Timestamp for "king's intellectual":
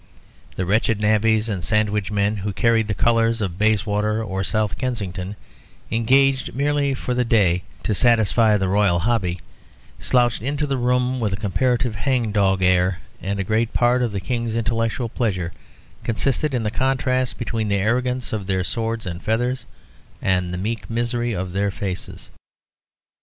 14.19-15.07